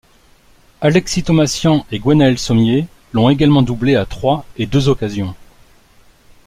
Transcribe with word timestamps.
Alexis 0.81 1.21
Tomassian 1.21 1.85
et 1.91 1.99
Gwenaël 1.99 2.39
Sommier 2.39 2.87
l'ont 3.13 3.29
également 3.29 3.61
doublé 3.61 3.95
à 3.95 4.07
trois 4.07 4.47
et 4.57 4.65
deux 4.65 4.89
occasions. 4.89 5.35